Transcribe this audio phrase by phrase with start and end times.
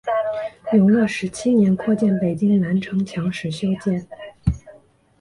[0.73, 4.03] 永乐十七年扩建北京南城墙时修建。